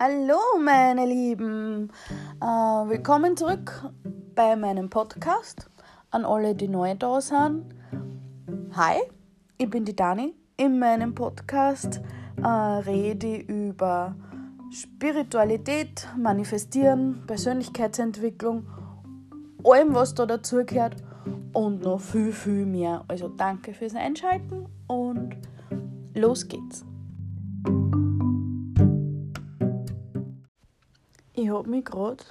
[0.00, 1.90] Hallo meine Lieben,
[2.40, 3.90] äh, willkommen zurück
[4.36, 5.68] bei meinem Podcast
[6.12, 7.64] an alle, die neu da sind.
[8.74, 9.00] Hi,
[9.56, 10.36] ich bin die Dani.
[10.56, 12.00] In meinem Podcast
[12.40, 14.14] äh, rede ich über
[14.70, 18.68] Spiritualität, Manifestieren, Persönlichkeitsentwicklung,
[19.64, 20.94] allem was da dazugehört
[21.52, 23.04] und noch viel, viel mehr.
[23.08, 25.36] Also danke fürs Einschalten und
[26.14, 26.84] los geht's.
[31.40, 32.24] Ich habe mich gerade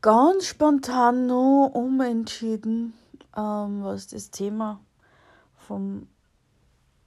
[0.00, 2.94] ganz spontan noch umentschieden,
[3.36, 4.80] ähm, was das Thema
[5.58, 6.08] vom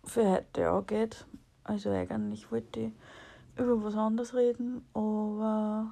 [0.03, 1.25] für heute angeht.
[1.63, 2.91] Also eigentlich wollte ich
[3.57, 5.91] über was anderes reden, aber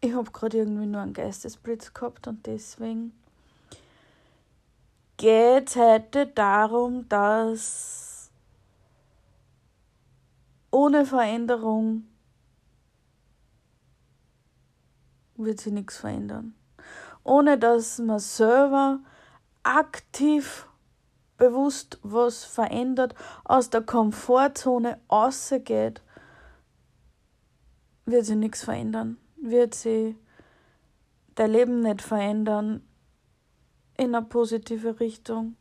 [0.00, 3.12] ich habe gerade irgendwie nur einen Geistesblitz gehabt und deswegen
[5.18, 8.09] geht es heute darum, dass
[10.70, 12.04] ohne Veränderung
[15.36, 16.54] wird sich nichts verändern.
[17.24, 19.00] Ohne dass man selber
[19.62, 20.68] aktiv
[21.36, 26.02] bewusst was verändert, aus der Komfortzone rausgeht,
[28.04, 29.16] wird sich nichts verändern.
[29.40, 30.14] Wird sich
[31.34, 32.86] dein Leben nicht verändern,
[33.96, 35.56] in eine positive Richtung.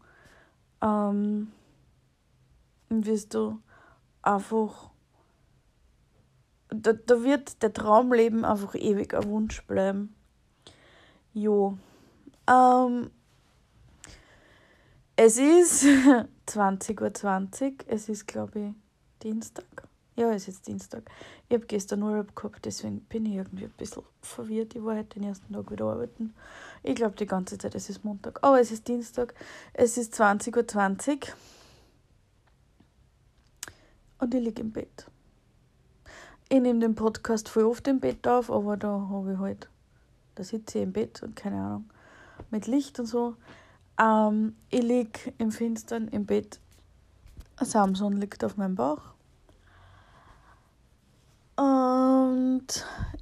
[0.82, 1.52] Ähm,
[2.90, 3.60] wirst du
[4.22, 4.92] einfach.
[6.82, 10.16] Da, da wird der Traumleben einfach ewig ein Wunsch bleiben.
[11.34, 11.78] Jo.
[12.48, 13.12] Ähm,
[15.16, 15.84] es ist
[16.48, 17.14] 20.20 Uhr.
[17.14, 17.86] 20.
[17.88, 18.74] Es ist, glaube ich,
[19.24, 19.66] Dienstag.
[20.16, 21.10] Ja, es ist Dienstag.
[21.48, 24.76] Ich habe gestern Urlaub gehabt, deswegen bin ich irgendwie ein bisschen verwirrt.
[24.76, 26.34] Ich war heute den ersten Tag wieder arbeiten.
[26.84, 28.40] Ich glaube die ganze Zeit, es ist Montag.
[28.44, 29.34] Aber es ist Dienstag.
[29.74, 31.34] Es ist 20.20 Uhr.
[34.20, 35.06] Und ich liege im Bett.
[36.52, 39.70] Ich nehme den Podcast voll oft im Bett auf, aber da habe ich halt,
[40.34, 41.90] da sitze ich im Bett und keine Ahnung,
[42.50, 43.36] mit Licht und so.
[44.00, 46.60] Ähm, ich liege im Finstern im Bett.
[47.62, 49.14] Samson liegt auf meinem Bauch.
[51.56, 52.66] Und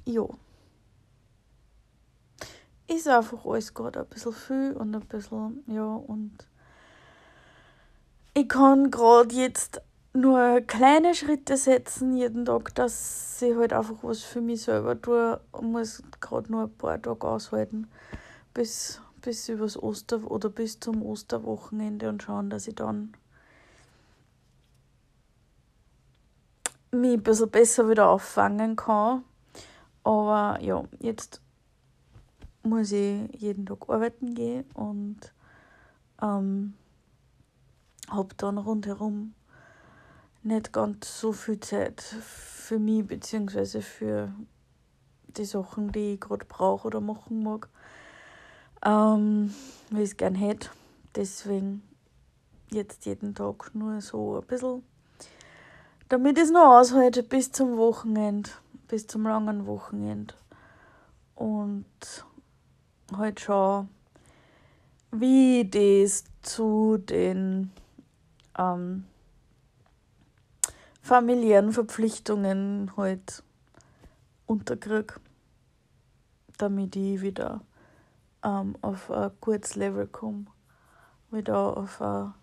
[0.06, 0.26] ja.
[2.86, 6.46] Ist einfach alles gerade ein bisschen viel und ein bisschen, ja, und
[8.32, 14.22] ich kann gerade jetzt nur kleine Schritte setzen jeden Tag, dass ich halt einfach was
[14.22, 17.88] für mich selber tue und muss gerade nur ein paar Tage aushalten,
[18.54, 23.14] bis, bis übers Oster oder bis zum Osterwochenende und schauen, dass ich dann
[26.90, 29.24] mich ein bisschen besser wieder auffangen kann.
[30.04, 31.42] Aber ja, jetzt
[32.62, 35.32] muss ich jeden Tag arbeiten gehen und
[36.22, 36.74] ähm,
[38.08, 39.34] habe dann rundherum
[40.42, 44.32] nicht ganz so viel Zeit für mich beziehungsweise für
[45.36, 47.68] die Sachen, die ich gerade brauche oder machen mag,
[48.84, 49.54] ähm,
[49.90, 50.70] wie ich es gern hätte.
[51.14, 51.82] Deswegen
[52.70, 54.82] jetzt jeden Tag nur so ein bisschen
[56.08, 58.50] damit ich es noch aushalte bis zum Wochenende,
[58.88, 60.34] bis zum langen Wochenende.
[61.34, 61.84] Und
[63.16, 63.86] halt schau,
[65.10, 67.70] wie das zu den
[68.58, 69.04] ähm,
[71.08, 73.42] familiären Verpflichtungen halt
[74.44, 75.14] unterkriege,
[76.58, 77.62] damit ich wieder
[78.44, 80.44] ähm, auf ein gutes Level komme,
[81.30, 82.34] wieder auf ein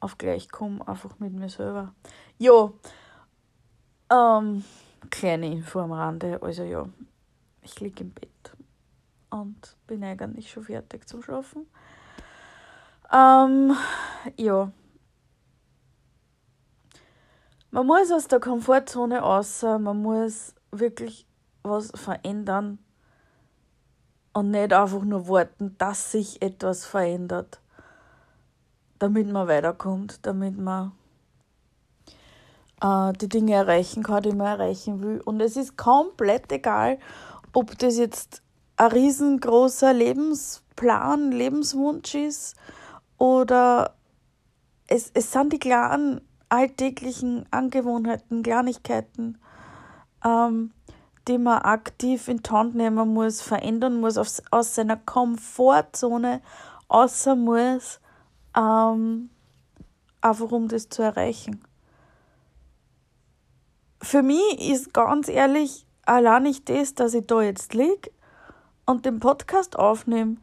[0.00, 1.94] auf gleich komme, einfach mit mir selber.
[2.36, 2.70] Ja,
[4.10, 4.62] ähm,
[5.08, 6.40] kleine Info am Rande.
[6.42, 6.86] Also ja,
[7.62, 8.52] ich liege im Bett
[9.30, 11.66] und bin eigentlich schon fertig zum Schlafen.
[13.10, 13.74] Ähm,
[14.36, 14.70] ja.
[17.76, 21.26] Man muss aus der Komfortzone raus, man muss wirklich
[21.62, 22.78] was verändern
[24.32, 27.60] und nicht einfach nur warten, dass sich etwas verändert
[28.98, 30.92] damit man weiterkommt, damit man
[32.80, 35.20] äh, die Dinge erreichen kann, die man erreichen will.
[35.20, 36.98] Und es ist komplett egal,
[37.52, 38.42] ob das jetzt
[38.76, 42.56] ein riesengroßer Lebensplan, Lebenswunsch ist
[43.18, 43.94] oder
[44.86, 49.38] es, es sind die kleinen alltäglichen Angewohnheiten, Kleinigkeiten,
[50.24, 50.72] ähm,
[51.28, 56.40] die man aktiv in die Hand nehmen muss, verändern muss, aus, aus seiner Komfortzone
[56.88, 58.00] außer muss,
[58.56, 59.30] ähm,
[60.20, 61.62] einfach um das zu erreichen.
[64.00, 68.10] Für mich ist ganz ehrlich allein nicht das, dass ich da jetzt liege
[68.84, 70.36] und den Podcast aufnehme.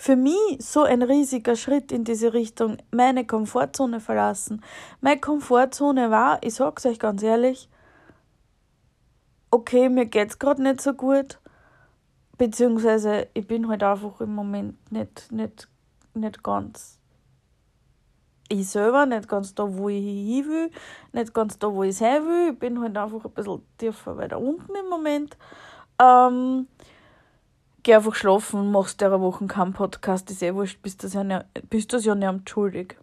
[0.00, 4.64] Für mich so ein riesiger Schritt in diese Richtung, meine Komfortzone verlassen.
[5.02, 7.68] Meine Komfortzone war, ich sag's euch ganz ehrlich,
[9.50, 11.38] okay, mir geht's gerade nicht so gut,
[12.38, 15.68] beziehungsweise ich bin halt einfach im Moment nicht, nicht,
[16.14, 16.98] nicht ganz
[18.48, 20.70] ich selber, nicht ganz da, wo ich hin will,
[21.12, 22.52] nicht ganz da, wo ich sein will.
[22.54, 25.36] Ich bin halt einfach ein bisschen tiefer weiter unten im Moment.
[26.00, 26.68] Ähm,
[27.82, 31.44] geh einfach schlafen, machst der Woche keinen Podcast, ist eh wurscht, bist du ja nicht,
[31.68, 32.96] bist ja nicht schuldig.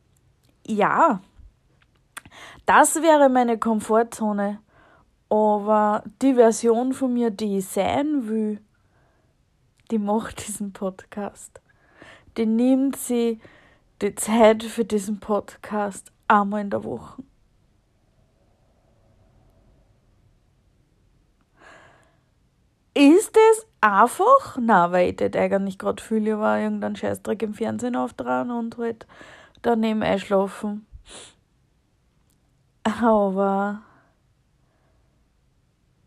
[0.65, 1.21] Ja,
[2.65, 4.59] das wäre meine Komfortzone.
[5.29, 8.61] Aber die Version von mir, die ich sein will,
[9.91, 11.59] die macht diesen Podcast.
[12.37, 13.41] Die nimmt sie
[14.01, 17.23] die Zeit für diesen Podcast einmal in der Woche.
[22.97, 24.57] Ist es einfach?
[24.59, 29.05] Na, weil ich das eigentlich gerade fühle, war irgendein Scheißdreck im Fernsehen auftragen und halt
[29.61, 30.87] daneben einschlafen.
[32.83, 33.81] Aber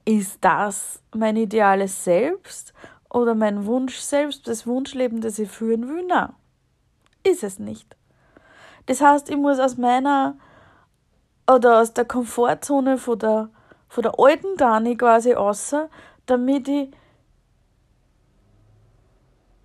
[0.04, 2.74] ist das mein ideales Selbst
[3.08, 6.06] oder mein Wunsch selbst, das Wunschleben, das ich führen will?
[6.06, 6.30] Nein
[7.22, 7.96] ist es nicht.
[8.86, 10.36] Das heißt, ich muss aus meiner
[11.50, 13.50] oder aus der Komfortzone von der,
[13.88, 15.88] von der alten Dani quasi außer,
[16.30, 16.90] damit ich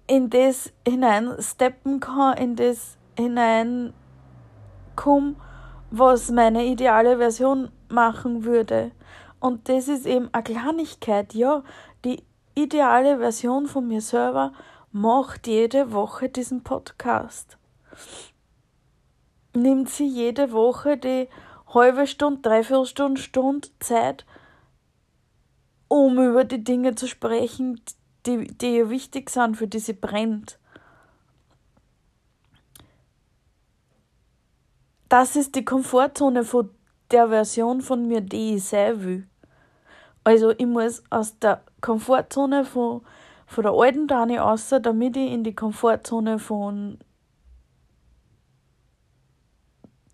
[0.08, 3.94] in das hinein steppen kann, in das hinein
[4.96, 5.36] komme,
[5.92, 8.92] was meine ideale Version machen würde.
[9.40, 11.64] Und das ist eben eine Kleinigkeit, ja,
[12.04, 12.24] die
[12.56, 14.54] ideale Version von mir selber
[14.92, 17.58] macht jede Woche diesen Podcast.
[19.54, 21.28] Nimmt sie jede Woche die
[21.74, 24.26] halbe Stunde, dreiviertel Stunde, Stunde Zeit,
[25.88, 27.82] um über die Dinge zu sprechen,
[28.26, 30.60] die, die ihr wichtig sind, für die sie brennt.
[35.10, 36.70] Das ist die Komfortzone von
[37.12, 39.28] der Version von mir, die ich sein will.
[40.24, 43.02] Also ich muss aus der Komfortzone von
[43.48, 47.00] von der alten Dani aus, damit ich in die Komfortzone von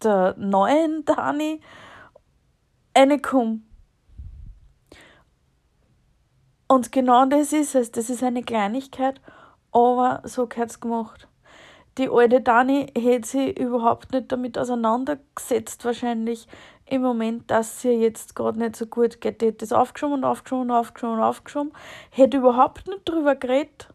[0.03, 1.62] der neuen Dani
[2.95, 3.62] reinkomme.
[6.71, 7.91] Und genau das ist es.
[7.91, 9.19] Das ist eine Kleinigkeit,
[9.73, 11.27] aber so gehört gemacht.
[11.97, 16.47] Die alte Dani hätte sich überhaupt nicht damit auseinandergesetzt, wahrscheinlich,
[16.85, 19.41] im Moment, dass ihr jetzt gerade nicht so gut geht.
[19.41, 21.73] Die hat das aufgeschoben und aufgeschoben und aufgeschoben und aufgeschoben.
[22.09, 23.89] Hätte überhaupt nicht drüber geredet.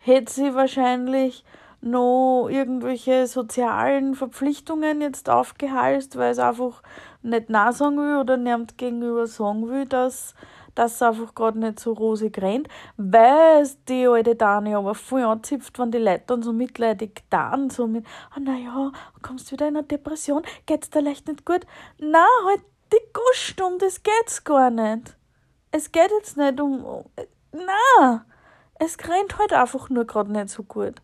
[0.00, 1.46] Hätte sie wahrscheinlich
[1.82, 6.82] noch irgendwelche sozialen Verpflichtungen jetzt aufgehalst, weil es einfach
[7.22, 10.34] nicht nah sagen will oder niemand gegenüber sagen will, dass
[10.76, 15.78] es einfach gerade nicht so rosig rennt, weil es die alte Dani aber voll anzipft,
[15.78, 19.76] wenn die Leute dann so mitleidig dann so mit, ah, naja, kommst du wieder in
[19.76, 21.66] eine Depression, geht's dir leicht nicht gut?
[21.98, 22.62] Na, halt
[22.92, 25.16] die Gust um, das geht's gar nicht.
[25.72, 27.04] Es geht jetzt nicht um,
[27.52, 28.24] na,
[28.78, 31.02] es rennt halt einfach nur gerade nicht so gut.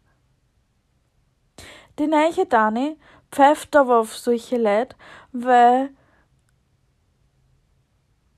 [1.98, 2.96] Die neue Dani
[3.30, 4.96] pfeift aber auf solche Leute,
[5.32, 5.90] weil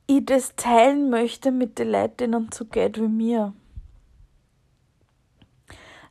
[0.06, 3.52] ich das teilen möchte mit den Leuten, denen so geht wie mir.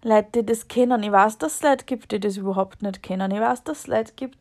[0.01, 1.03] Leute, die das kennen.
[1.03, 3.31] Ich weiß, dass es Leute gibt, die das überhaupt nicht kennen.
[3.31, 4.37] Ich weiß, dass es Leute gibt,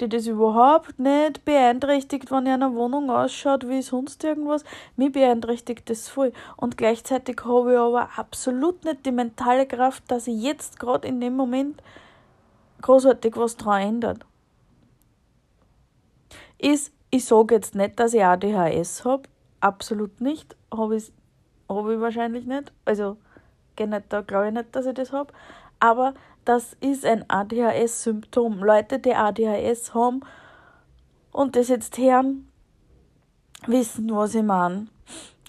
[0.00, 4.64] die das überhaupt nicht beeinträchtigt, wenn ihr einer Wohnung ausschaut wie sonst irgendwas.
[4.96, 6.32] Mich beeinträchtigt das voll.
[6.56, 11.20] Und gleichzeitig habe ich aber absolut nicht die mentale Kraft, dass ich jetzt gerade in
[11.20, 11.82] dem Moment
[12.82, 14.26] großartig was daran ändert.
[16.58, 19.24] Ist ich sage jetzt nicht, dass ich ADHS habe.
[19.60, 20.56] Absolut nicht.
[20.74, 21.12] Habe ich,
[21.68, 22.72] hab ich wahrscheinlich nicht.
[22.86, 23.18] Also,
[23.76, 25.32] da glaube ich nicht, dass ich das habe.
[25.78, 26.14] Aber
[26.46, 28.64] das ist ein ADHS-Symptom.
[28.64, 30.20] Leute, die ADHS haben
[31.32, 32.48] und das jetzt hören,
[33.66, 34.86] wissen, was ich meine.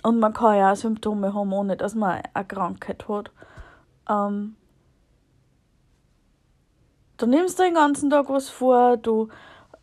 [0.04, 3.32] Und man kann ja auch Symptome haben, ohne dass man eine Krankheit hat.
[4.10, 4.58] Ähm,
[7.24, 9.30] du nimmst den ganzen Tag was vor, du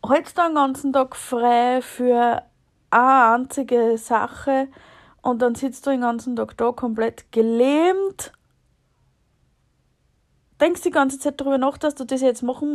[0.07, 2.43] hältst den ganzen Tag frei für
[2.91, 4.67] eine einzige Sache
[5.23, 8.31] und dann sitzt du den ganzen Tag da komplett gelähmt.
[10.59, 12.73] Denkst die ganze Zeit darüber nach, dass du das jetzt machen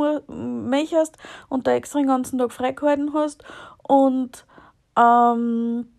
[0.69, 1.17] möchtest
[1.49, 3.45] und da extra den ganzen Tag freigehalten hast
[3.85, 4.47] und
[4.99, 5.96] ähm,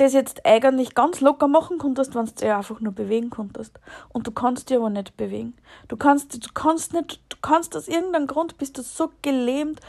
[0.00, 3.78] das jetzt eigentlich ganz locker machen konntest, wenn du dich einfach nur bewegen konntest.
[4.08, 5.54] Und du kannst dich aber nicht bewegen.
[5.88, 9.80] Du kannst, du kannst nicht, du kannst aus irgendeinem Grund bist du so gelähmt,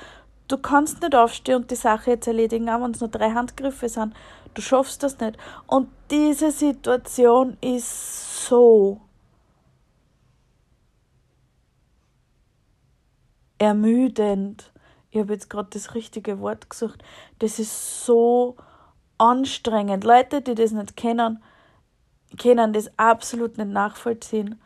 [0.47, 3.89] du kannst nicht aufstehen und die Sache jetzt erledigen, auch wenn es nur drei Handgriffe
[3.89, 4.13] sind.
[4.53, 5.37] Du schaffst das nicht.
[5.67, 8.99] Und diese Situation ist so
[13.59, 14.71] ermüdend.
[15.11, 17.03] Ich habe jetzt gerade das richtige Wort gesucht.
[17.39, 18.55] Das ist so
[19.19, 20.03] anstrengend.
[20.03, 21.43] Leute, die das nicht kennen,
[22.41, 24.59] können das absolut nicht nachvollziehen.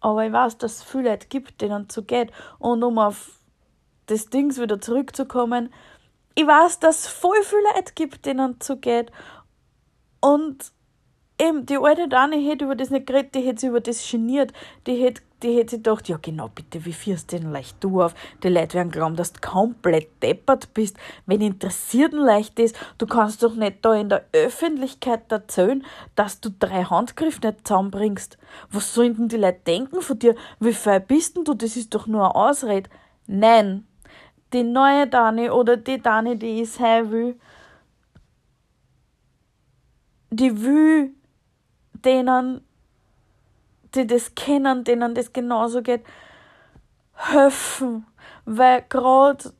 [0.00, 2.30] Aber ich weiß, dass es viele Leute gibt, denen es so geht.
[2.58, 3.40] Und um auf
[4.06, 5.72] das Dings wieder zurückzukommen,
[6.34, 9.12] ich weiß, dass es voll viele Leute gibt, denen es so geht.
[10.20, 10.72] Und
[11.40, 14.52] eben, die alte Dani hätte über das nicht geredet, die hätte sich über das geniert.
[14.86, 18.02] Die hätte, die hätte sich gedacht, ja genau, bitte, wie führst du denn leicht du
[18.02, 18.14] auf?
[18.42, 20.96] Die Leute werden glauben, dass du komplett deppert bist.
[21.26, 26.40] Wenn interessiert ein leicht ist, du kannst doch nicht da in der Öffentlichkeit erzählen, dass
[26.40, 28.38] du drei Handgriffe nicht zusammenbringst.
[28.70, 30.34] Was sollen denn die Leute denken von dir?
[30.58, 31.54] Wie viel bist denn du?
[31.54, 32.90] Das ist doch nur eine Ausrede.
[33.26, 33.86] Nein.
[34.52, 37.38] Die neue Dani oder die Dani, die ich sein will,
[40.30, 41.14] die will
[41.92, 42.62] denen,
[43.94, 46.02] die das kennen, denen das genauso geht,
[47.14, 48.06] helfen.
[48.44, 49.52] Weil gerade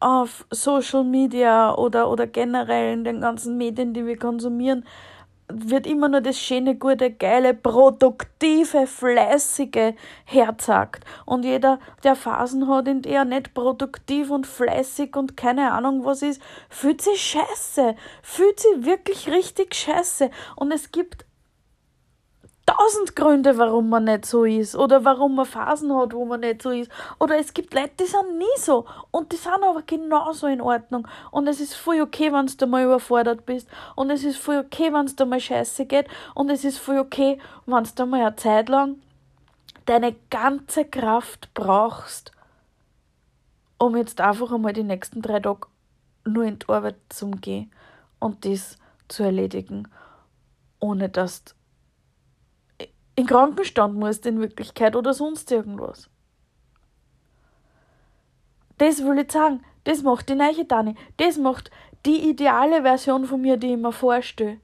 [0.00, 4.84] auf Social Media oder, oder generell in den ganzen Medien, die wir konsumieren,
[5.50, 9.94] wird immer nur das schöne, gute, geile, produktive, fleißige
[10.24, 11.04] herzagt.
[11.24, 16.04] Und jeder, der Phasen hat, in der er nicht produktiv und fleißig und keine Ahnung
[16.04, 17.96] was ist, fühlt sich scheiße.
[18.22, 20.30] Fühlt sich wirklich richtig scheiße.
[20.56, 21.24] Und es gibt
[22.68, 26.60] tausend Gründe, warum man nicht so ist oder warum man Phasen hat, wo man nicht
[26.60, 26.90] so ist.
[27.18, 31.08] Oder es gibt Leute, die sind nie so und die sind aber genauso in Ordnung.
[31.30, 33.68] Und es ist voll okay, wenn du mal überfordert bist.
[33.96, 36.08] Und es ist voll okay, wenn es mal scheiße geht.
[36.34, 38.96] Und es ist voll okay, wenn du mal eine Zeit lang
[39.86, 42.32] deine ganze Kraft brauchst,
[43.78, 45.68] um jetzt einfach einmal die nächsten drei Tage
[46.26, 47.70] nur in die Arbeit zu gehen
[48.18, 48.76] und das
[49.08, 49.88] zu erledigen,
[50.80, 51.57] ohne dass du
[53.18, 56.08] in Krankenstand musst in Wirklichkeit oder sonst irgendwas.
[58.78, 59.64] Das will ich sagen.
[59.82, 60.94] Das macht die neue Dani.
[61.16, 61.72] Das macht
[62.06, 64.60] die ideale Version von mir, die ich mir vorstelle.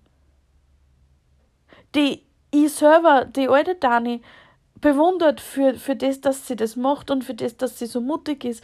[1.96, 4.23] Die ich selber, die alte Dani,
[4.80, 8.44] bewundert für, für das, dass sie das macht und für das, dass sie so mutig
[8.44, 8.62] ist.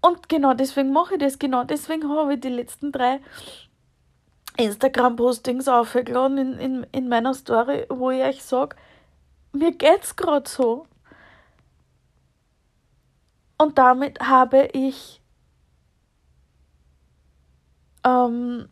[0.00, 3.20] Und genau deswegen mache ich das, genau deswegen habe ich die letzten drei
[4.56, 8.76] Instagram-Postings aufgeladen in, in, in meiner Story, wo ich euch sage,
[9.52, 10.86] mir geht's gerade so.
[13.58, 15.22] Und damit habe ich
[18.04, 18.68] ähm,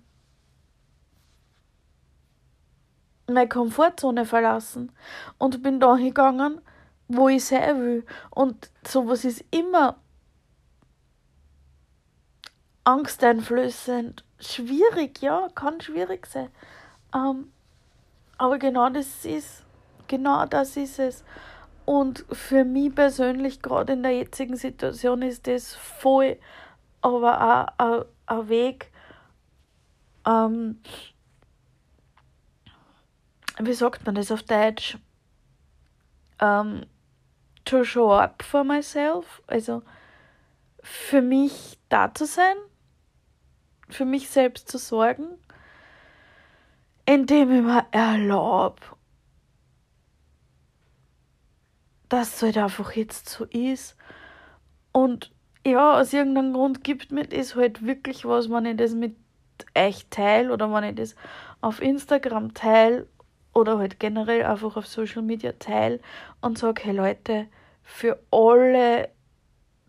[3.26, 4.92] meine Komfortzone verlassen
[5.38, 6.60] und bin da hingegangen,
[7.08, 8.06] wo ich sein will.
[8.30, 10.01] Und sowas ist immer
[12.84, 16.48] angsteinflößend schwierig, ja, kann schwierig sein.
[17.14, 17.52] Ähm,
[18.38, 19.64] aber genau das ist,
[20.08, 21.24] genau das ist es.
[21.84, 26.38] Und für mich persönlich, gerade in der jetzigen Situation, ist das voll,
[27.00, 28.90] aber auch ein Weg,
[30.26, 30.80] ähm,
[33.58, 34.96] wie sagt man das auf Deutsch?
[36.40, 36.86] Ähm,
[37.64, 39.82] to show up for myself, also
[40.82, 42.56] für mich da zu sein
[43.92, 45.26] für mich selbst zu sorgen,
[47.06, 48.80] indem ich mir erlaube,
[52.08, 53.96] dass es halt einfach jetzt so ist.
[54.92, 55.32] Und
[55.64, 59.16] ja, aus irgendeinem Grund gibt mir das halt wirklich was, wenn ich das mit
[59.76, 61.14] euch teile oder wenn ich das
[61.60, 63.06] auf Instagram teile
[63.54, 66.00] oder halt generell einfach auf Social Media teile
[66.40, 67.46] und sage, hey Leute,
[67.82, 69.10] für alle,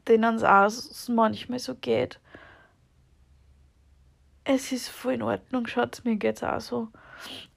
[0.08, 0.70] denen es auch
[1.14, 2.20] manchmal so geht,
[4.46, 6.90] es ist voll in Ordnung, schaut, mir geht's auch so.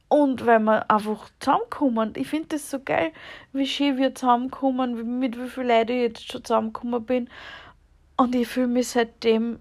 [0.08, 2.12] Und weil wir einfach zusammenkommen.
[2.16, 3.12] Ich finde das so geil,
[3.52, 7.28] wie schön wir zusammenkommen, mit wie vielen Leuten ich jetzt schon zusammengekommen bin.
[8.16, 9.58] Und ich fühle mich seitdem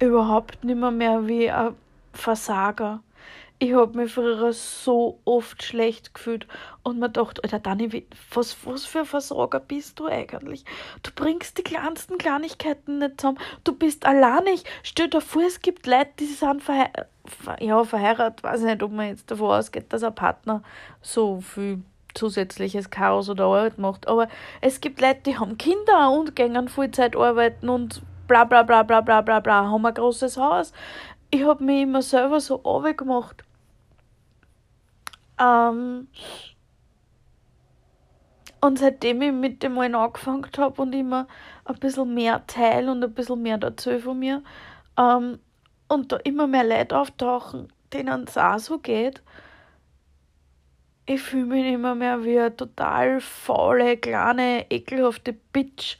[0.00, 1.76] überhaupt nicht mehr, mehr wie ein
[2.14, 3.02] Versager
[3.62, 6.48] ich habe mich früher so oft schlecht gefühlt
[6.82, 10.64] und mir gedacht, Alter, Dani, was, was für ein Versager bist du eigentlich?
[11.02, 13.38] Du bringst die kleinsten Kleinigkeiten nicht zusammen.
[13.62, 14.64] Du bist alleinig.
[14.82, 17.08] Stell dir vor, es gibt Leute, die sind verheiratet.
[17.60, 20.62] Ja, verheiratet, weiß nicht, ob man jetzt davon ausgeht, dass ein Partner
[21.02, 21.82] so viel
[22.14, 24.08] zusätzliches Chaos oder Arbeit macht.
[24.08, 24.28] Aber
[24.62, 29.02] es gibt Leute, die haben Kinder und gehen Vollzeit arbeiten und bla bla bla bla
[29.02, 30.72] bla bla bla, haben ein großes Haus.
[31.30, 32.58] Ich habe mich immer selber so
[32.96, 33.44] gemacht
[35.40, 36.08] ähm,
[38.60, 41.26] und seitdem ich mit dem einen angefangen habe und immer
[41.64, 44.42] ein bisschen mehr teile und ein bisschen mehr dazu von mir
[44.98, 45.38] ähm,
[45.88, 49.22] und da immer mehr Leute auftauchen, denen es auch so geht,
[51.06, 55.96] ich fühle mich immer mehr wie eine total faule, kleine, ekelhafte Bitch,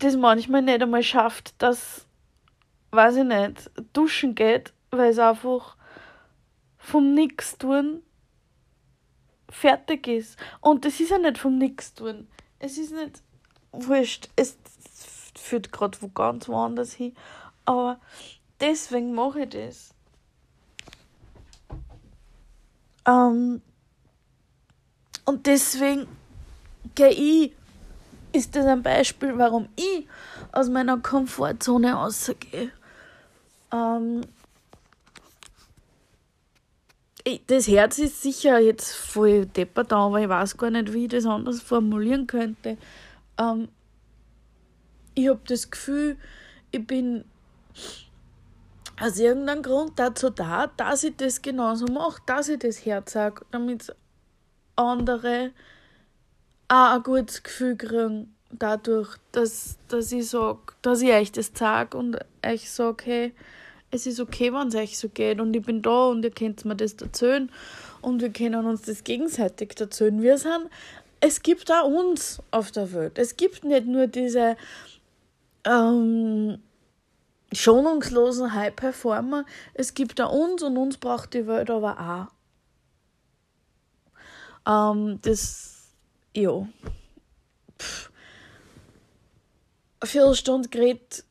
[0.00, 2.06] das manchmal nicht einmal schafft, dass,
[2.90, 5.77] weiß ich nicht, duschen geht, weil es einfach
[6.88, 8.02] vom Nix-Tun
[9.50, 10.38] fertig ist.
[10.60, 12.26] Und das ist ja nicht vom Nix-Tun.
[12.58, 13.22] Es ist nicht
[13.72, 14.28] wurscht.
[14.36, 14.56] Es
[15.36, 17.14] führt gerade wo ganz woanders hin.
[17.64, 18.00] Aber
[18.60, 19.94] deswegen mache ich das.
[23.06, 23.62] Ähm,
[25.24, 26.08] und deswegen
[26.94, 27.52] gehe ich,
[28.32, 30.06] ist das ein Beispiel, warum ich
[30.52, 32.72] aus meiner Komfortzone rausgehe.
[33.72, 34.22] Ähm,
[37.46, 41.26] das Herz ist sicher jetzt voll deppert, aber ich weiß gar nicht, wie ich das
[41.26, 42.76] anders formulieren könnte.
[43.38, 43.68] Ähm,
[45.14, 46.16] ich habe das Gefühl,
[46.70, 47.24] ich bin
[49.00, 53.94] aus irgendeinem Grund dazu da, dass ich das genauso mache, dass ich das herzage, damit
[54.76, 55.52] andere
[56.68, 61.96] auch ein gutes Gefühl kriegen, dadurch, dass, dass ich sage, dass ich euch das sage
[61.96, 63.34] und euch sage, hey,
[63.90, 66.64] es ist okay, wenn es euch so geht und ich bin da und ihr könnt
[66.64, 67.50] mir das erzählen
[68.02, 70.20] und wir können uns das gegenseitig erzählen.
[70.22, 70.68] Wir sind,
[71.20, 73.18] es gibt auch uns auf der Welt.
[73.18, 74.56] Es gibt nicht nur diese
[75.64, 76.58] ähm,
[77.52, 79.44] schonungslosen High-Performer.
[79.74, 82.28] Es gibt da uns und uns braucht die Welt aber
[84.66, 84.92] auch.
[84.94, 85.88] Ähm, das,
[86.34, 86.68] ja.
[87.78, 88.10] Pff.
[90.00, 91.24] Eine Viertelstunde geredet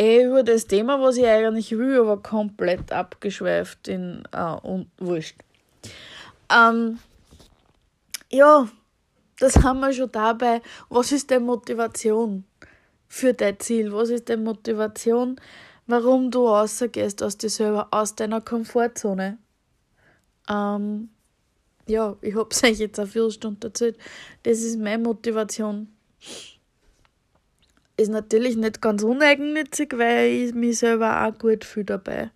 [0.00, 5.36] eh über das Thema, was ich eigentlich will, aber komplett abgeschweift in äh, und wurscht.
[6.52, 6.98] Ähm,
[8.30, 8.68] ja,
[9.38, 10.62] das haben wir schon dabei.
[10.88, 12.44] Was ist denn Motivation?
[13.10, 13.92] für dein Ziel?
[13.92, 15.38] Was ist deine Motivation,
[15.86, 19.36] warum du rausgehst aus dir selber, aus deiner Komfortzone?
[20.48, 21.10] Ähm,
[21.86, 23.98] ja, ich habe es euch jetzt eine Viertelstunde erzählt.
[24.44, 25.88] Das ist meine Motivation.
[28.00, 32.30] Ist natürlich nicht ganz uneigennützig, weil ich mich selber auch gut fühle dabei.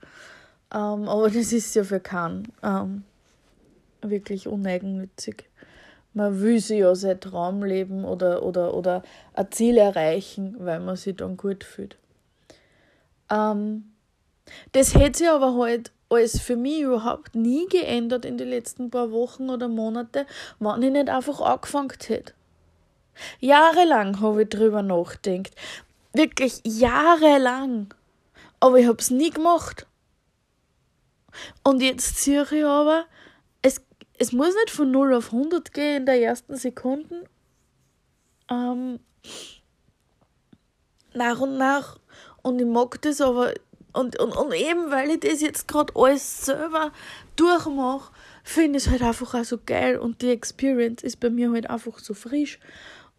[0.73, 3.05] Ähm, aber das ist ja für keinen ähm,
[4.03, 5.45] wirklich uneigennützig
[6.15, 9.03] man will sich ja sein Traum leben oder, oder, oder
[9.35, 11.97] ein Ziel erreichen, weil man sich dann gut fühlt.
[13.31, 13.93] Ähm,
[14.73, 19.11] das hätte sich aber halt alles für mich überhaupt nie geändert in den letzten paar
[19.11, 20.27] Wochen oder Monate,
[20.61, 22.33] wenn ich nicht einfach angefangen hätte.
[23.41, 25.55] Jahrelang habe ich drüber nachgedacht.
[26.13, 27.93] Wirklich jahrelang.
[28.61, 29.87] Aber ich habe es nie gemacht.
[31.63, 33.07] Und jetzt sehe ich aber,
[34.19, 37.25] es muss nicht von 0 auf 100 gehen in der ersten Sekunde.
[38.51, 39.01] Ähm,
[41.15, 41.99] nach und nach.
[42.43, 43.55] Und ich mag das aber.
[43.93, 46.91] Und, und, und eben, weil ich das jetzt gerade alles selber
[47.37, 49.99] durchmache, finde ich es halt einfach auch so geil.
[49.99, 52.59] Und die Experience ist bei mir halt einfach so frisch.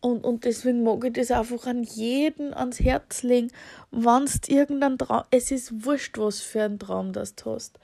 [0.05, 3.49] Und, und deswegen mag ich das einfach an jeden ans Herz legen,
[3.89, 7.79] wenn du irgendein Traum, es ist wurscht, was für ein Traum das du hast.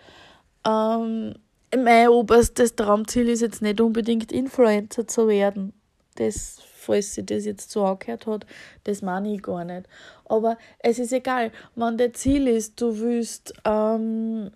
[0.63, 1.33] Ähm,
[1.75, 5.73] mein oberstes Traumziel ist jetzt nicht unbedingt Influencer zu werden.
[6.13, 8.45] Das, falls sie das jetzt so angehört hat,
[8.83, 9.87] das meine ich gar nicht.
[10.25, 14.51] Aber es ist egal, wenn der Ziel ist, du willst, ähm,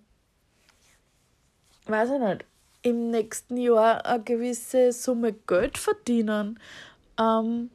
[1.86, 2.44] weiß ich nicht,
[2.82, 6.60] im nächsten Jahr eine gewisse Summe Geld verdienen.
[7.18, 7.70] Ähm,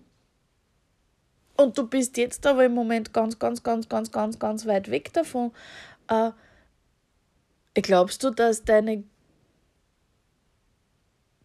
[1.57, 5.13] und du bist jetzt aber im Moment ganz, ganz, ganz, ganz, ganz, ganz weit weg
[5.13, 5.51] davon.
[6.07, 6.31] Äh,
[7.73, 9.03] glaubst du, dass deine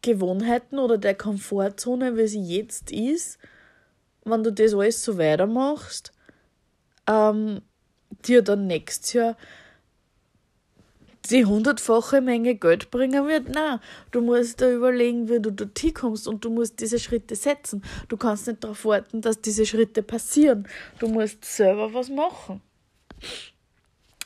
[0.02, 3.38] Gewohnheiten oder der Komfortzone, wie sie jetzt ist,
[4.24, 6.12] wenn du das alles so weitermachst,
[7.06, 7.60] ähm,
[8.24, 9.36] dir dann nächstes Jahr
[11.30, 13.48] die hundertfache Menge Geld bringen wird.
[13.48, 17.82] Nein, du musst da überlegen, wie du dort hinkommst und du musst diese Schritte setzen.
[18.08, 20.66] Du kannst nicht darauf warten, dass diese Schritte passieren.
[20.98, 22.60] Du musst selber was machen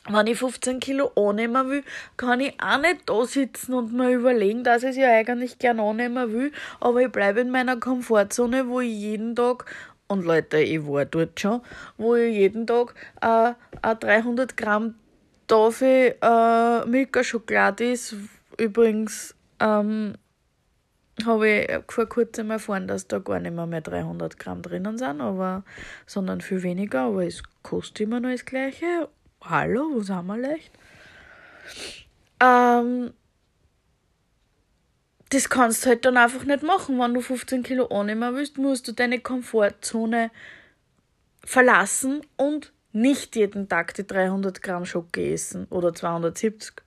[0.08, 1.84] wenn ich 15 Kilo annehmen will,
[2.16, 5.80] kann ich auch nicht da sitzen und mir überlegen, dass ich es ja eigentlich gern
[5.80, 9.66] annehmen will, aber ich bleibe in meiner Komfortzone, wo ich jeden Tag,
[10.08, 11.60] und Leute, ich war dort schon,
[11.96, 13.50] wo ich jeden Tag äh,
[13.82, 14.96] äh 300 Gramm
[15.50, 18.14] Tafel äh, Milka Schokolade ist.
[18.56, 20.14] Übrigens ähm,
[21.24, 25.20] habe ich vor kurzem erfahren, dass da gar nicht mehr, mehr 300 Gramm drinnen sind,
[25.20, 25.64] aber,
[26.06, 29.08] sondern viel weniger, aber es kostet immer noch das Gleiche
[29.42, 30.72] hallo, wo sind wir leicht?
[32.40, 33.12] Ähm,
[35.30, 36.98] das kannst du halt dann einfach nicht machen.
[36.98, 40.30] Wenn du 15 Kilo annehmen willst, musst du deine Komfortzone
[41.44, 46.82] verlassen und nicht jeden Tag die 300 Gramm Schoki essen oder 270,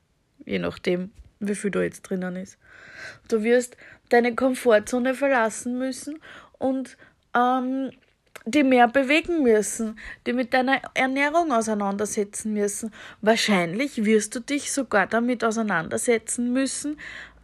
[0.45, 2.57] je nachdem, wie viel da jetzt drinnen ist.
[3.29, 3.77] Du wirst
[4.09, 6.19] deine Komfortzone verlassen müssen
[6.59, 6.97] und
[7.35, 7.91] ähm,
[8.45, 12.91] die mehr bewegen müssen, die mit deiner Ernährung auseinandersetzen müssen.
[13.21, 16.97] Wahrscheinlich wirst du dich sogar damit auseinandersetzen müssen,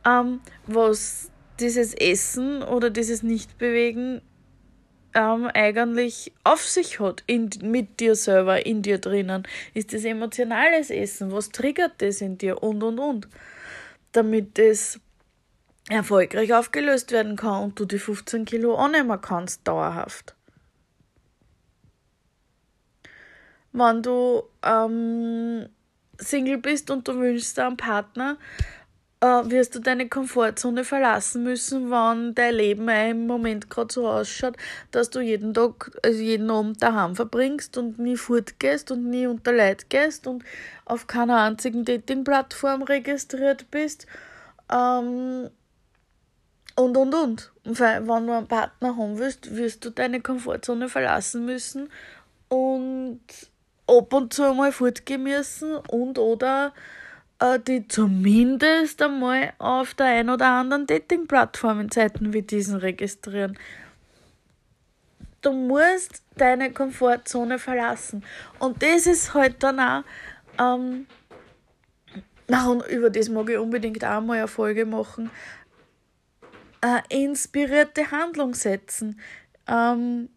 [0.05, 4.21] ähm, was dieses Essen oder dieses Nichtbewegen
[5.13, 9.47] ähm, eigentlich auf sich hat, in, mit dir selber, in dir drinnen.
[9.73, 11.31] Ist das emotionales Essen?
[11.31, 12.61] Was triggert das in dir?
[12.61, 13.27] Und, und, und.
[14.11, 14.99] Damit das
[15.89, 20.35] erfolgreich aufgelöst werden kann und du die 15 Kilo annehmen kannst, dauerhaft.
[23.71, 25.67] Wenn du ähm,
[26.17, 28.37] Single bist und du wünschst dir einen Partner,
[29.21, 34.55] äh, wirst du deine Komfortzone verlassen müssen, wenn dein Leben im Moment gerade so ausschaut,
[34.91, 39.51] dass du jeden Tag, also jeden Abend daheim verbringst und nie fortgehst und nie unter
[39.51, 40.43] Leid gehst und
[40.85, 44.07] auf keiner einzigen Dating-Plattform registriert bist.
[44.71, 45.49] Ähm,
[46.75, 47.51] und, und, und.
[47.65, 51.89] Wenn du einen Partner haben willst, wirst du deine Komfortzone verlassen müssen
[52.47, 53.19] und
[53.85, 56.73] ab und zu mal fortgehen müssen und oder
[57.65, 63.57] die zumindest einmal auf der ein oder anderen Dating-Plattform in Zeiten wie diesen registrieren.
[65.41, 68.25] Du musst deine Komfortzone verlassen.
[68.59, 70.03] Und das ist halt dann auch,
[70.59, 71.07] ähm,
[72.67, 75.29] und über das mag ich unbedingt auch mal eine Folge machen,
[76.81, 79.19] äh, inspirierte Handlung setzen.
[79.67, 80.29] Ähm,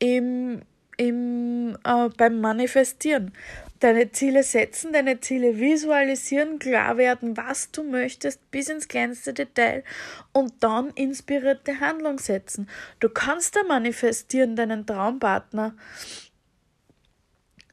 [0.00, 0.62] im,
[0.96, 3.32] im, äh, beim Manifestieren.
[3.80, 9.84] Deine Ziele setzen, deine Ziele visualisieren, klar werden, was du möchtest, bis ins kleinste Detail
[10.32, 12.68] und dann inspirierte Handlung setzen.
[13.00, 15.74] Du kannst da manifestieren, deinen Traumpartner,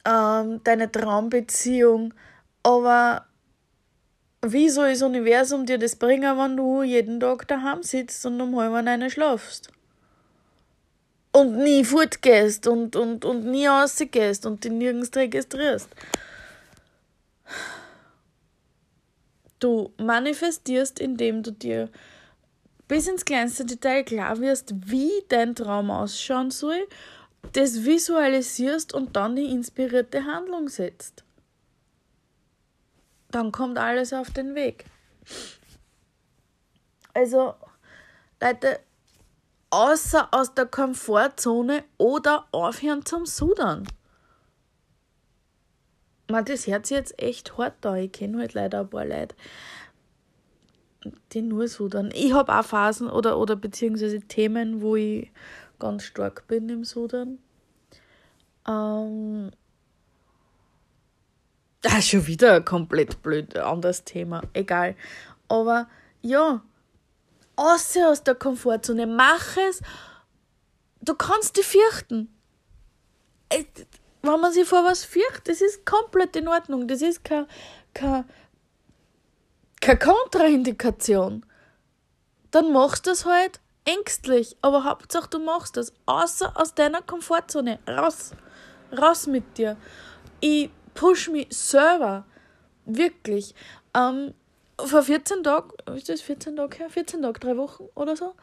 [0.06, 2.14] ähm, deine Traumbeziehung,
[2.64, 3.26] aber
[4.46, 8.56] wie soll das Universum dir das bringen, wenn du jeden Tag daheim sitzt und um
[8.56, 9.74] halb eine schlafst?
[11.38, 15.90] Und nie fortgehst und, und, und nie rausgehst und dich nirgends registrierst.
[19.60, 21.90] Du manifestierst, indem du dir
[22.88, 26.88] bis ins kleinste Detail klar wirst, wie dein Traum ausschauen soll,
[27.54, 31.24] das visualisierst und dann die inspirierte Handlung setzt
[33.32, 34.86] dann kommt alles auf den Weg.
[37.14, 37.56] Also,
[38.42, 38.80] Leute,
[39.70, 43.88] außer aus der Komfortzone oder aufhören zum Sudern.
[46.30, 47.96] Man, das hört sich jetzt echt hart da.
[47.96, 49.36] Ich kenne halt leider ein paar Leute,
[51.32, 52.12] die nur sudern.
[52.14, 55.32] Ich habe auch Phasen oder, oder beziehungsweise Themen, wo ich
[55.80, 57.40] ganz stark bin im Sudern.
[58.68, 59.52] Ähm,
[61.82, 64.42] das ist schon wieder ein komplett blöd, anderes Thema.
[64.54, 64.96] Egal.
[65.48, 65.88] Aber
[66.22, 66.62] ja,
[67.58, 69.82] außer aus der Komfortzone, mach es.
[71.02, 72.34] Du kannst dich fürchten.
[74.22, 76.88] Wenn man sich vor was fürchtet, das ist komplett in Ordnung.
[76.88, 77.48] Das ist keine,
[77.94, 78.26] keine,
[79.82, 81.46] keine Kontraindikation.
[82.52, 84.58] Dann machst du es halt ängstlich.
[84.62, 85.94] Aber Hauptsache, du machst das.
[86.06, 87.80] Außer aus deiner Komfortzone.
[87.88, 88.32] Raus.
[88.92, 89.78] Raus mit dir.
[90.40, 92.26] Ich push mich selber.
[92.86, 93.54] Wirklich.
[93.94, 94.34] Ähm,
[94.86, 96.90] vor 14 Tagen, ist das 14 Tage her?
[96.90, 98.34] 14 Tage, drei Wochen oder so,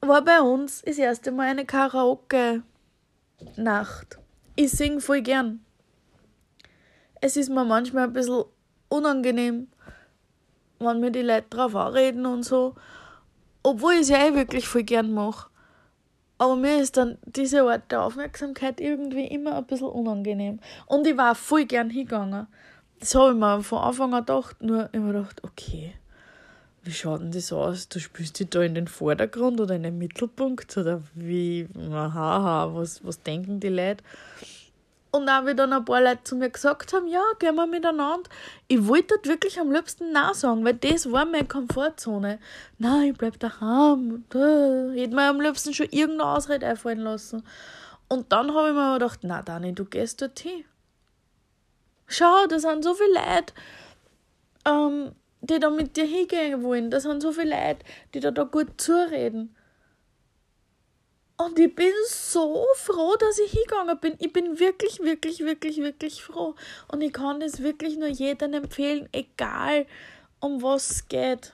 [0.00, 4.18] war bei uns das erste Mal eine Karaoke-Nacht.
[4.56, 5.64] Ich singe voll gern.
[7.20, 8.44] Es ist mir manchmal ein bisschen
[8.88, 9.68] unangenehm,
[10.78, 12.74] wenn mir die Leute drauf anreden und so.
[13.62, 15.48] Obwohl ich es ja eh wirklich voll gern mache.
[16.36, 20.60] Aber mir ist dann diese Art der Aufmerksamkeit irgendwie immer ein bisschen unangenehm.
[20.86, 22.46] Und ich war voll gern hingegangen.
[23.04, 25.92] Das habe ich mir von Anfang an gedacht, nur immer gedacht, okay,
[26.84, 27.86] wie schaut denn das aus?
[27.90, 30.74] Du spielst dich da in den Vordergrund oder in den Mittelpunkt?
[30.78, 34.02] Oder wie, haha, was, was denken die Leute?
[35.10, 38.30] Und auch wie dann ein paar Leute zu mir gesagt haben, ja, gehen wir miteinander.
[38.68, 42.38] Ich wollte das wirklich am liebsten Nein sagen, weil das war meine Komfortzone.
[42.78, 44.24] Nein, ich bleib daheim.
[44.30, 47.42] Da hätte mir am liebsten schon irgendeine Ausrede einfallen lassen.
[48.08, 50.64] Und dann habe ich mir gedacht, na Dani, du gehst dort hin.
[52.16, 53.54] Schau, da sind so viele Leute,
[54.66, 56.90] ähm, die da mit dir hingehen wollen.
[56.90, 59.56] Da sind so viele Leute, die da, da gut zureden.
[61.36, 64.14] Und ich bin so froh, dass ich hingegangen bin.
[64.20, 66.54] Ich bin wirklich, wirklich, wirklich, wirklich froh.
[66.86, 69.86] Und ich kann es wirklich nur jedem empfehlen, egal
[70.38, 71.52] um was es geht.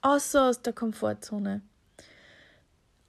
[0.00, 1.62] außer aus der Komfortzone.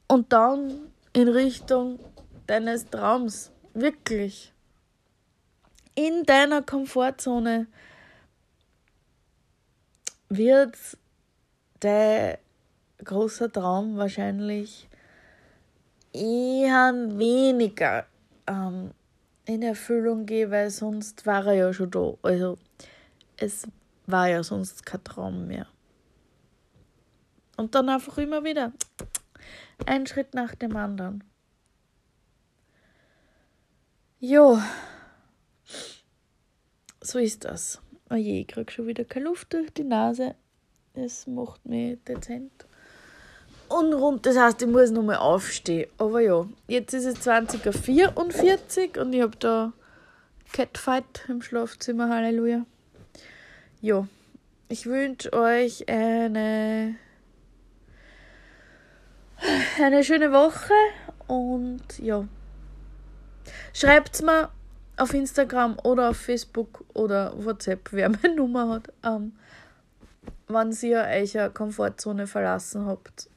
[0.09, 1.99] Und dann in Richtung
[2.47, 3.51] deines Traums.
[3.75, 4.51] Wirklich.
[5.93, 7.67] In deiner Komfortzone
[10.29, 10.75] wird
[11.79, 12.37] dein
[13.03, 14.89] großer Traum wahrscheinlich
[16.11, 18.07] eher weniger
[18.47, 18.91] ähm,
[19.45, 22.13] in Erfüllung gehen, weil sonst war er ja schon da.
[22.23, 22.57] Also
[23.37, 23.67] es
[24.07, 25.67] war ja sonst kein Traum mehr.
[27.57, 28.71] Und dann einfach immer wieder
[29.87, 31.23] ein Schritt nach dem anderen.
[34.19, 34.59] Jo,
[37.01, 37.81] so ist das.
[38.09, 40.35] Oje, ich krieg schon wieder keine Luft durch die Nase.
[40.93, 42.51] Es macht mich dezent
[43.69, 44.25] unrund.
[44.25, 45.89] Das heißt, ich muss nochmal aufstehen.
[45.97, 49.73] Aber ja, jetzt ist es 20.44 Uhr und ich habe da
[50.51, 52.09] Catfight im Schlafzimmer.
[52.09, 52.65] Halleluja.
[53.81, 54.07] Ja,
[54.67, 56.95] ich wünsche euch eine,
[59.81, 60.73] eine schöne Woche
[61.27, 62.27] und ja.
[63.73, 64.49] Schreibt mir
[64.97, 69.33] auf Instagram oder auf Facebook oder WhatsApp, wer meine Nummer hat, ähm,
[70.47, 73.29] wann ihr eure Komfortzone verlassen habt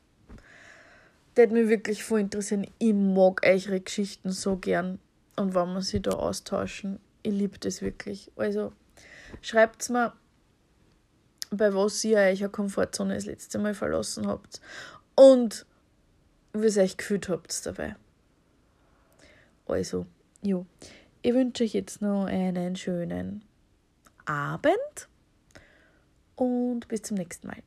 [1.34, 2.66] das mich wirklich voll interessieren.
[2.78, 4.98] Ich mag eure Geschichten so gern.
[5.36, 8.30] Und wenn wir sie da austauschen, ich liebe das wirklich.
[8.36, 8.72] Also
[9.40, 10.12] schreibt mir,
[11.50, 14.60] bei was ihr euch eine Komfortzone das letzte Mal verlassen habt.
[15.14, 15.66] Und
[16.52, 17.96] wie ihr euch gefühlt habt dabei.
[19.66, 20.06] Also,
[20.42, 20.66] jo.
[21.22, 23.44] Ich wünsche euch jetzt noch einen schönen
[24.24, 25.08] Abend
[26.36, 27.62] und bis zum nächsten Mal.